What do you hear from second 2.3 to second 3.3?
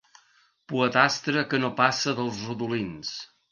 rodolins.